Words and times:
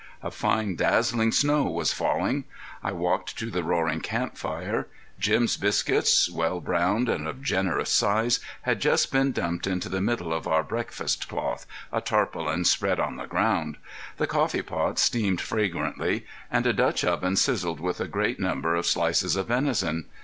A 0.23 0.31
fine 0.31 0.75
dazzling 0.75 1.31
snow 1.31 1.65
was 1.65 1.93
falling. 1.93 2.45
I 2.83 2.91
walked 2.91 3.37
to 3.37 3.51
the 3.51 3.63
roaring 3.63 4.01
camp 4.01 4.35
fire. 4.35 4.87
Jim's 5.19 5.57
biscuits, 5.57 6.27
well 6.27 6.59
browned 6.59 7.07
and 7.07 7.27
of 7.27 7.43
generous 7.43 7.91
size, 7.91 8.39
had 8.63 8.79
just 8.81 9.11
been 9.11 9.31
dumped 9.31 9.67
into 9.67 9.89
the 9.89 10.01
middle 10.01 10.33
of 10.33 10.47
our 10.47 10.63
breakfast 10.63 11.29
cloth, 11.29 11.67
a 11.93 12.01
tarpaulin 12.01 12.65
spread 12.65 12.99
on 12.99 13.17
the 13.17 13.27
ground; 13.27 13.77
the 14.17 14.25
coffee 14.25 14.63
pot 14.63 14.97
steamed 14.97 15.39
fragrantly, 15.39 16.25
and 16.49 16.65
a 16.65 16.73
Dutch 16.73 17.05
oven 17.05 17.35
sizzled 17.35 17.79
with 17.79 18.01
a 18.01 18.07
great 18.07 18.39
number 18.39 18.73
of 18.73 18.87
slices 18.87 19.35
of 19.35 19.49
venison. 19.49 20.05